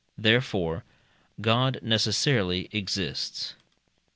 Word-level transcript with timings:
Therefore, 0.17 0.83
God 1.41 1.77
necessarily 1.83 2.69
exists. 2.71 3.53